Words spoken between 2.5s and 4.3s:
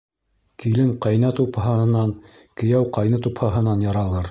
кейәү ҡайны тупһаһынан яралыр.